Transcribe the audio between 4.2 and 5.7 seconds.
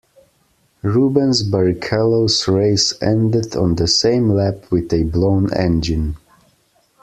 lap with a blown